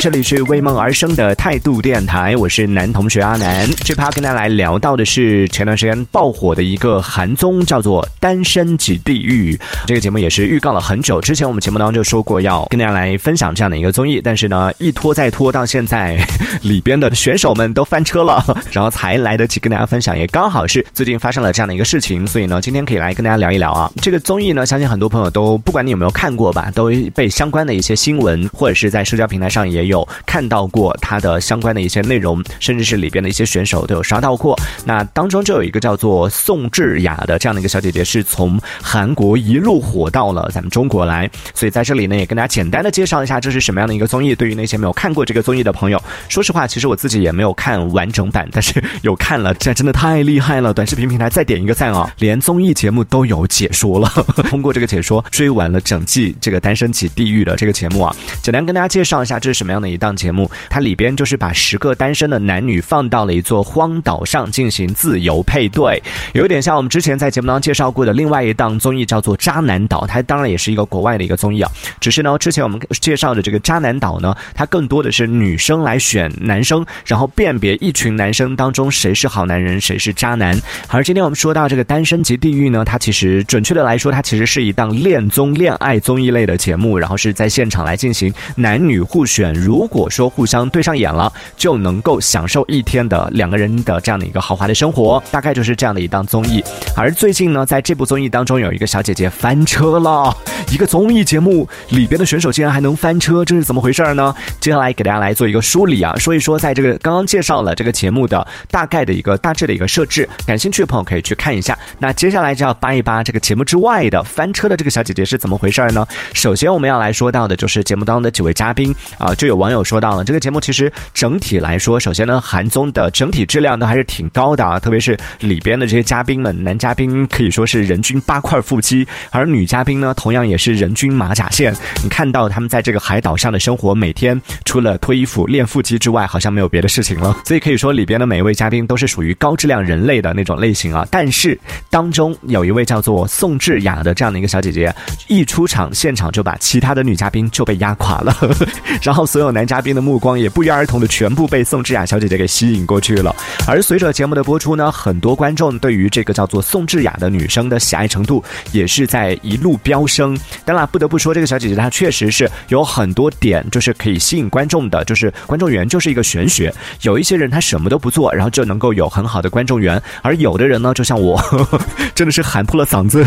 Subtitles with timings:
[0.00, 3.68] 这里是为梦而生的态度电台，我是男同学阿南。
[3.84, 9.54] 这趴跟大家来聊到的是前段时间爆火的一个韩综，叫做《单身即地狱》。
[9.86, 16.18] 这个节目也是预告了很久，之前我们节目当中就说过要跟大家来分享这样的一个综艺，但是呢一拖再拖，到现在
[16.62, 20.18] 里边的选手们都翻车了，然后才来得及跟大家分享。
[20.18, 23.92] 也刚好是最近发生了这样的一个事情，所以呢今天可以来跟大家聊一聊啊。
[24.00, 34.58] 这个综艺呢，相信很多朋友都不管你有没有看过吧，都被相关的一些新闻或者是在社交平台上也有看到过它的相关的一些内容，甚至是里边的一些选手都有刷到过。
[34.86, 41.30] 那当中就有一个叫做宋智雅的这样的一个小姐姐，是从韩国一路火到了咱们中国来。
[41.54, 44.34] 所以在这里呢，也跟大家简单的介绍一下这是什么样的一个综艺。
[44.34, 50.72] 对于那些没有看过这个综艺的朋友，说实话，其实我自己也没有看完整版，但是有看了，这真的太厉害了！
[50.72, 54.08] 短视频平台再点一个赞啊，连综艺节目都有解说了。
[54.48, 60.50] 通过这个解说，追完了整季这个《单身即地狱》的这个节目啊，简单跟大家介绍一下这是什么样的一档节目。
[60.68, 71.70] 它里边就是把十个单身的男女放到了一座荒岛上进行自由配对，有点像我们之前在节目当中介绍过的另外一档综艺叫做《渣男岛》，它当然也是一个国外的一个综艺啊。
[72.00, 80.60] 只是呢，之前我们介绍的这个《渣男岛》呢，它更多的是女生来选男生，然后辨别一群男生当中谁是好男人，谁是渣男。
[80.88, 89.54] 而今天我们说到这个《单身即地狱》呢，它其实准确的来说，它其实是一档恋综、恋爱综艺类的节目，然后是在现场来进行男女互选。
[89.70, 96.60] 如果说互相对上眼了，就能够享受一天的两个人的这样的一个豪华的生活，大概就是这样的一档综艺。
[96.96, 100.36] 而最近呢，在这部综艺当中，有一个小姐姐翻车了，
[100.72, 104.34] 一个综艺节目里边的选手竟然还能翻车，这是怎么回事呢？
[104.58, 111.78] 接下来给大家来做一个梳理啊，说一说在这个刚刚介绍了这个节目的大概的一个大致的一个设置，感兴趣的朋友可以去看一下。
[112.00, 116.04] 那接下来就要扒一扒这个节目之外的翻车的这个小姐姐是怎么回事呢？
[116.34, 131.74] 首先我们要来说到的就是节目当中的几位嘉宾啊，就有网友说到了这个节目其实整体来说，首先呢韩综的整体质量都还是挺高的啊，特别是里边的这些嘉宾们，男嘉宾可以说是人均八块腹肌，而女嘉宾呢同样也是人均马甲线。
[132.02, 137.36] 你看到他们在这个海岛上的生活，每天除了脱衣服练腹肌之外，好像没有别的事情了。
[137.44, 141.06] 所以可以说里边的每一位嘉宾都是属于高质量人类的那种类型啊。
[141.10, 141.58] 但是
[141.90, 144.90] 当中有一位叫做宋智雅的这样的一个小姐姐，
[145.28, 148.34] 一出场现场就把其他的女嘉宾就被压垮了，
[149.02, 153.34] 然后所有男嘉宾的目光也不约而同的全部被宋智雅小姐姐给吸引过去了。
[153.66, 160.38] 而随着节目的播出呢，很多观众对于这个叫做宋智雅的女生的喜爱程度也是在一路飙升。
[160.64, 166.72] 当然，不得不说这个小姐姐她确实是有很多点，就是可以吸引观众的，就是观众缘就是一个玄学。
[167.02, 171.40] 有一些人他什么都不做，然后就能够有很好的观众缘，而有的人呢，就像我，
[172.14, 173.26] 真的是喊破了嗓子。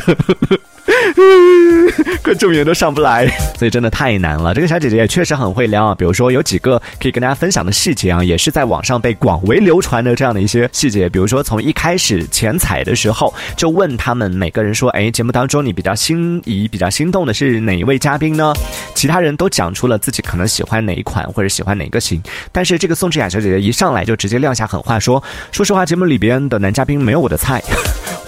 [2.24, 3.28] 观众员都上不来，
[3.58, 4.54] 所以真的太难了。
[4.54, 11.10] 这个小姐姐也确实很会撩啊，比如说有几个可以跟大家分享的细节啊，也是在网上被广为流传的这样的一些细节。
[11.10, 18.54] 比如说从一开始前彩的时候，就问他们每个人说：“哎，节目当中你比较心仪、比较心动的是哪一位嘉宾呢？”
[18.96, 22.22] 其他人都讲出了自己可能喜欢哪一款或者喜欢哪个型，
[22.52, 25.22] 但是这个宋智雅小姐姐一上来就直接撂下狠话说
[25.52, 27.62] ：“说实话，节目里边的男嘉宾没有我的菜。”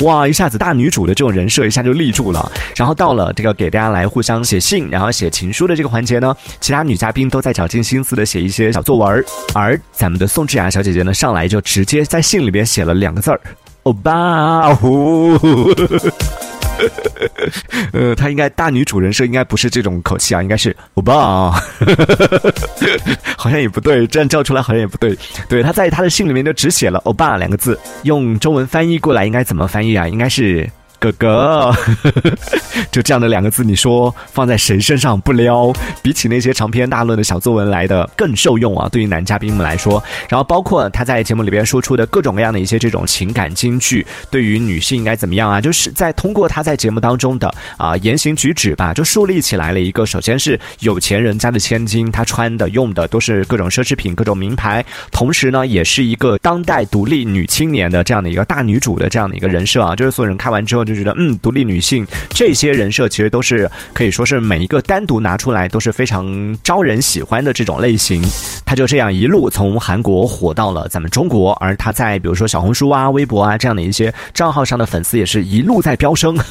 [0.01, 2.51] 哇，一下子大女主的这种人设一下就立住了。
[2.75, 9.23] 然后到了这个给大家来互相写信，然后写情书的这个环节呢，其他女嘉宾都在绞尽心思的写一些小作文
[9.53, 13.39] 而咱们的宋智雅小姐姐呢，上来就直接在信里边写了两个字儿：
[13.83, 14.77] 欧巴。
[17.93, 21.53] 呃，他应该大女主人设应该不是这种口气啊，应该是欧巴啊，
[23.37, 25.17] 好像也不对，这样叫出来好像也不对。
[25.47, 30.07] 对，他在他的信里面就只写了欧巴两个字，用中文翻译过来应该怎么翻译啊？
[30.07, 30.69] 应该是。
[31.11, 31.73] 哥哥，
[32.91, 35.71] 就这样的两个字，你说放在谁身上不撩？
[36.01, 38.89] 比起那些长篇大论的小作文来的更受用啊！
[38.89, 45.61] 对于男嘉宾们来说，然后包括他在节目里边说出的各种各样的一些这种情感金句，对于女性应该怎么样啊？
[45.61, 60.94] 就是在通过他在节目当中的啊言行举止吧，就树立起来了一个，首先是有钱人家的千金，她穿的用的都是各种奢侈品、各种名牌，同时呢，也是一个当代独立女青年的这样的一个大女主的这样的一个人设啊，就是所有人看完之后就。
[60.95, 68.21] 觉得嗯，独立女性这些人设其实都是可以说是每一个单独拿出来都是非常招人喜欢的这种类型。
[68.65, 76.37] 他就这样一路从韩国火到了咱们中国，而他在比如说小红书啊、微博啊这样的一些账号上的粉丝也是一路在飙升。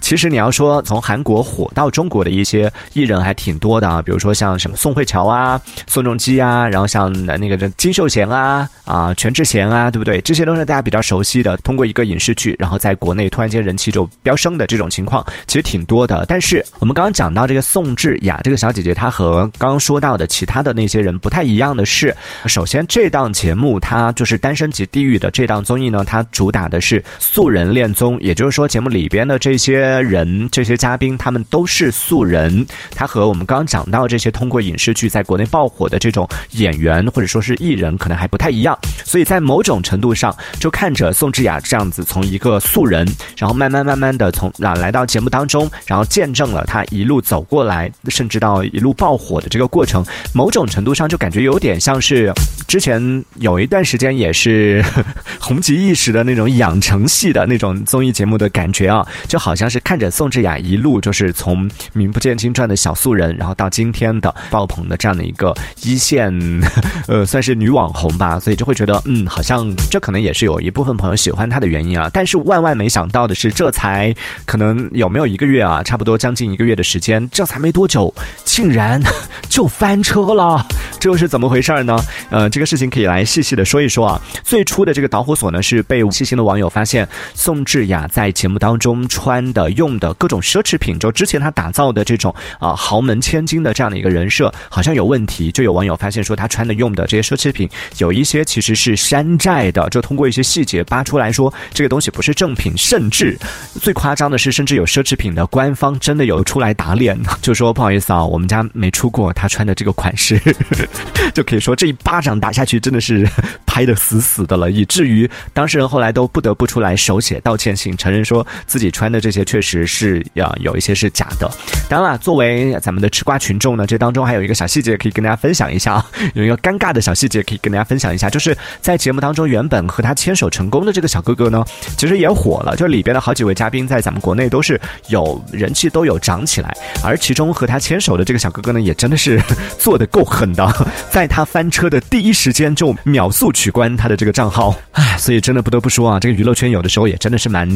[0.00, 10.20] 其实你要说从韩国火到中国的一些艺人还挺多的啊，比如说像什么宋慧乔啊、宋仲基啊，然后像那个金秀贤啊、啊全智贤啊，对不对？
[10.20, 13.63] 这些都是大家比较熟悉的，通过一个影视剧，然后在国内突然间。
[13.64, 16.24] 人气就飙升的这种情况，其实挺多的。
[16.28, 22.14] 但是我们刚刚讲到这个宋智雅这个小姐姐，她和刚刚说到的其他的那些人不太一样的是，
[22.46, 32.66] 首先这档节目它就是《单身级地狱》的这档综艺呢，它主打的是素人恋综，也就是说节目里边的这些人、这些嘉宾，他们都是素人。
[32.94, 38.78] 他和我们刚刚讲到这些通过影视剧在国内爆火的这种演员或者说是艺人，可能还不太一样。
[39.04, 43.06] 所以在某种程度上，就看着宋智雅这样子从一个素人，
[43.36, 50.04] 然后慢慢慢慢的从啊来到节目当中，然后见证了她一路走过来，甚至到一路爆火的这个过程。
[50.32, 52.32] 某种程度上就感觉有点像是
[52.66, 54.84] 之前有一段时间也是
[55.40, 66.32] 红极一时的那种养成系的那种综艺节目的感觉啊，就好像是看着宋智雅一路就是从名不见经传的小素人，然后到今天的爆棚的这样的一个一线，
[67.06, 68.94] 呃，算是女网红吧，所以就会觉得。
[69.06, 72.08] 嗯，好像这可能也是有一部分朋友喜欢她的原因啊。
[72.12, 74.14] 但是万万没想到的是，是这才
[74.46, 78.12] 可能有没有一个月啊，差不多将近一个月的时间，这才没多久，
[78.44, 79.00] 竟然
[79.48, 80.66] 就翻车了，
[80.98, 81.96] 这又是怎么回事儿呢？
[82.30, 84.20] 呃，这个事情可以来细细的说一说啊。
[84.42, 95.52] 最初的这个导火索呢，是被细心的网友发现宋智雅在节目当中穿的、用的各种奢侈品，就之前她打造的这种啊豪门千金的这样的一个人设，好像有问题。
[95.52, 97.68] 就有网友发现说，她穿的、用的这些奢侈品，
[97.98, 98.94] 有一些其实是。
[98.96, 103.33] 山寨的，就通过一些细节扒出来说，这个东西不是正品，甚至
[103.80, 110.40] 最夸张的是，甚至有奢侈品的官方真的有出来打脸，就说不好意思啊，我们家没出过他穿的这个款式，
[111.34, 113.28] 就可以说这一巴掌打下去真的是
[113.66, 121.50] 拍的死死的了，以至于当事人后来都不得不出来手写道歉信，承认说自己穿的这些确实是要有一些是假的。
[121.88, 128.56] 当然了，作为咱们的吃瓜群众呢，这当中还有一个小细节可以跟大家分享一下啊，有一个尴尬的小细节可以跟大家分享一下，就是。
[128.80, 131.64] 在节目当中，原本和他牵手成功的这个小哥哥呢，
[131.96, 132.76] 其实也火了。
[132.76, 134.78] 就里边的好几位嘉宾，在咱们国内都是
[135.08, 136.76] 有人气，都有涨起来。
[137.02, 139.40] 而其中和他牵手的这个小哥哥呢，也真的是
[139.78, 140.70] 做的够狠的，
[141.10, 144.76] 在他翻车的第一时间就秒速取关他的这个账号。
[144.92, 147.66] 唉，所以真的不得不说啊，这个娱乐圈有的时候也真的是蛮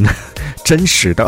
[0.62, 1.26] 真实的。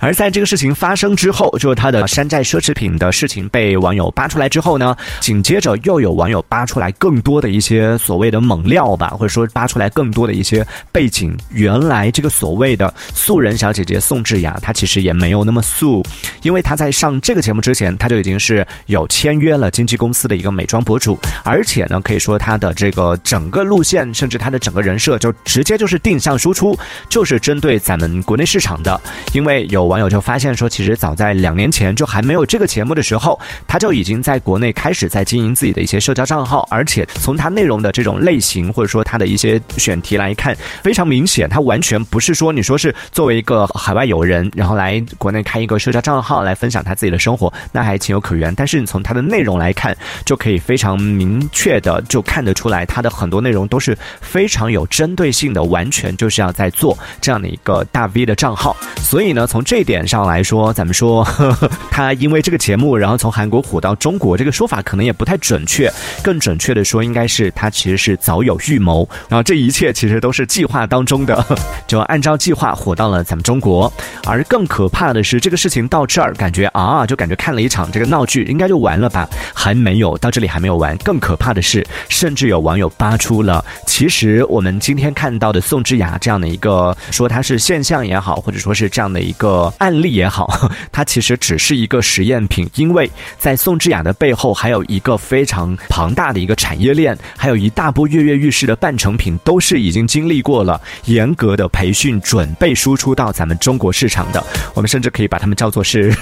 [0.00, 11.36] 而在这个事情发生之后，就是他的山寨奢侈品的事情被网友扒出来之后呢，紧接着又有网友扒出来更多的一些所谓的猛料吧，或者说扒出来更多的一些背景。
[11.52, 16.02] 原来这个所谓的素人小姐姐宋智雅，她其实也没有那么素，
[16.42, 26.78] 因为她在上这个节目之前，她就已经是有签约了经纪公司的一个美妆博主，而且呢，可以说她的这个整个路线，甚至她的整个人设，就直接就是定向输出，
[27.08, 29.00] 就是针对咱们国内市场的，
[29.32, 29.86] 因为有。
[29.86, 33.38] 网友就发现说，其实早在两年前就还没有这个节目的时候，
[33.68, 48.54] 她就已经在国内开始在经营自己的一些社交账号，而且从她内容的这种类型或者说她的一些选题来看，非常明显，她完全不是说你说是是作为一个海外友人，然后来国内开一个社交账号来分享他自己的生活，那还情有可原。
[48.54, 58.76] 但是你从他的内容来看，就可以非常明确的就看得出来，他的很多内容都是非常有针对性的，完全就是要在做这样的一个大 V 的账号。
[58.98, 65.92] 所以呢，从这一点上来说，咱们说呵呵他因为这个节目，然后从韩国火到中国，这个说法可能也不太准确。
[66.22, 71.44] 更准确的说，应该是他其实是早有预谋，然后这一切其实都是计划当中的，
[71.88, 73.92] 就按照计划火到了咱们中国。
[74.24, 79.28] 而更可怕的是，这个事情到这儿，感觉啊，就感觉看了一场这个闹剧，应该就完了吧？
[79.54, 80.96] 还没有到这里，还没有完。
[80.98, 89.72] 更可怕的是，甚至有网友扒出了，其实我们今天看到的宋智雅这样的一个，说她是现象也好，或者说是这样的一个。
[89.78, 104.42] 案例也好， 它其实只是一个实验品，因为在宋智雅的背后还有一个非常庞大的一个产业链，还有一大波跃跃欲试的半成品，都是已经经历过了严格的培训，准备被输出到咱们中国市场的。
[104.74, 106.12] 我们甚至可以把他们叫做是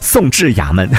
[0.00, 0.90] 宋智雅们。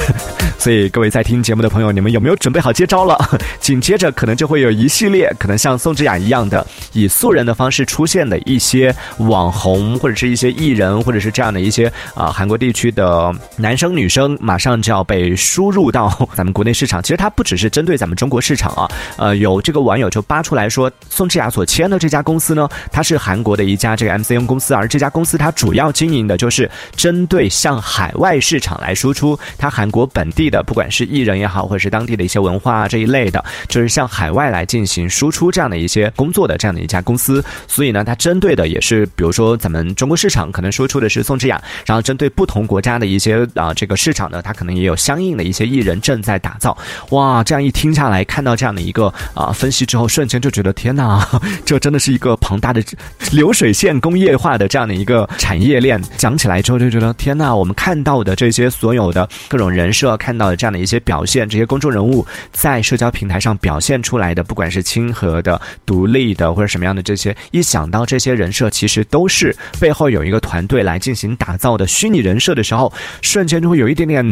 [0.58, 3.18] 所以各位在听节目的朋友，你们有没有准备好接招了？
[3.60, 11.60] 紧接着可能就会有一系列可能像宋智雅一样的以素人的方式出现的一些网红，或者是一些艺人，或者是这样的。
[11.60, 17.04] 一些啊，韩国地区的男生女生马上就要被输入到咱们国内市场。
[17.04, 37.41] 其实它不只是针对咱们中国市场啊，呃，有这个网友就扒出来说，宋智雅所签的这家公司呢，它是韩国的一家这个 MCN 公司，而这家公司它主要经营的就是针对向海外市场来输出，它韩国本地的不管是艺人也好，或者是当地的一些文化这一类的，就是向海外来进行输出这样的一些工作的这样的一家公司。
[37.65, 41.62] 所以呢，它针对的也是比如说咱们中国市场可能输出的是宋智雅。
[41.86, 46.77] 然后针对不同国家的一些啊这个市场呢，它可能也有相应的一些艺人正在打造。
[47.12, 51.25] 哇，这样一听下来，看到这样的一个啊分析之后，瞬间就觉得天哪，
[51.65, 52.84] 这真的是一个庞大的
[53.31, 56.01] 流水线工业化的这样的一个产业链。
[56.17, 74.25] 讲起来之后就觉得天哪，我们看到的这些所有的各种人设，看到的这样的一些表现，这些公众人物在社交平台上表现出来的，不管是亲和的、独立的或者什么样的这些，一想到这些人设其实都是背后有一个团队来进行打造的虚拟人设的时候，瞬间就会有一点点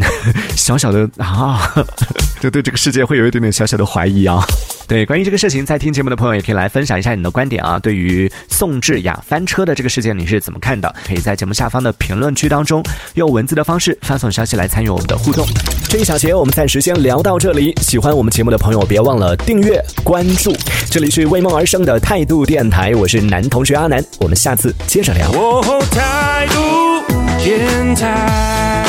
[0.56, 1.70] 小小的啊，
[2.40, 4.42] 就对这个世界会有一点点小小的怀疑啊。
[4.90, 7.78] 对，关于这个事情，在听节目的朋友也可以来分享一下你的观点啊。
[7.78, 10.92] 对于宋智雅翻车的这个事件，你是怎么看的？
[11.06, 12.82] 可以在节目下方的评论区当中
[13.14, 15.46] 用文字的方式发送消息来参与我们的互动。
[15.88, 17.72] 这一小节我们暂时先聊到这里。
[17.80, 20.52] 喜欢我们节目的朋友，别忘了订阅关注。
[20.90, 25.30] 这里是为梦而生的态度电台，我是男同学阿南，我们下次接着聊。
[25.92, 27.04] 态度
[27.38, 28.79] 电台。